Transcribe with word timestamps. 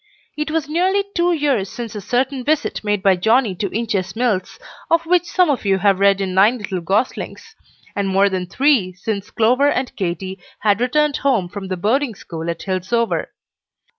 It 0.35 0.49
was 0.49 0.67
nearly 0.67 1.03
two 1.13 1.31
years 1.31 1.69
since 1.69 1.93
a 1.93 2.01
certain 2.01 2.43
visit 2.43 2.83
made 2.83 3.03
by 3.03 3.15
Johnnie 3.15 3.53
to 3.57 3.71
Inches 3.71 4.15
Mills, 4.15 4.57
of 4.89 5.05
which 5.05 5.25
some 5.25 5.47
of 5.51 5.63
you 5.63 5.77
have 5.77 5.99
read 5.99 6.19
in 6.21 6.33
"Nine 6.33 6.57
Little 6.57 6.81
Goslings;" 6.81 7.55
and 7.95 8.07
more 8.09 8.27
than 8.27 8.47
three 8.47 8.93
since 8.93 9.29
Clover 9.29 9.69
and 9.69 9.95
Katy 9.95 10.39
had 10.61 10.81
returned 10.81 11.17
home 11.17 11.47
from 11.49 11.67
the 11.67 11.77
boarding 11.77 12.15
school 12.15 12.49
at 12.49 12.63
Hillsover. 12.63 13.27